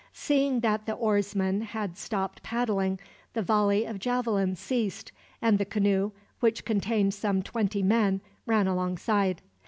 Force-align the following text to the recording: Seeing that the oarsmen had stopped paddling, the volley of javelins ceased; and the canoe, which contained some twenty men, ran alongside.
Seeing 0.13 0.61
that 0.61 0.87
the 0.87 0.93
oarsmen 0.95 1.61
had 1.61 1.95
stopped 1.95 2.41
paddling, 2.41 2.97
the 3.33 3.43
volley 3.43 3.85
of 3.85 3.99
javelins 3.99 4.59
ceased; 4.59 5.11
and 5.43 5.59
the 5.59 5.63
canoe, 5.65 6.09
which 6.39 6.65
contained 6.65 7.13
some 7.13 7.43
twenty 7.43 7.83
men, 7.83 8.21
ran 8.47 8.65
alongside. 8.65 9.43